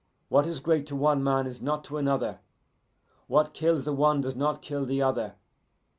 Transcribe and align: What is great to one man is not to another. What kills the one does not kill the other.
What 0.29 0.47
is 0.47 0.59
great 0.59 0.87
to 0.87 0.95
one 0.95 1.23
man 1.23 1.45
is 1.45 1.61
not 1.61 1.83
to 1.83 1.97
another. 1.97 2.39
What 3.27 3.53
kills 3.53 3.85
the 3.85 3.93
one 3.93 4.19
does 4.19 4.35
not 4.35 4.63
kill 4.63 4.83
the 4.83 5.03
other. 5.03 5.35